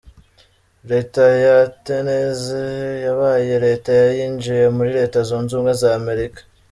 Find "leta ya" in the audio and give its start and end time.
0.91-1.57, 3.65-4.07